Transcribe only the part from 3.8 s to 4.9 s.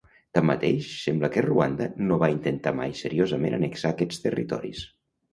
aquests territoris.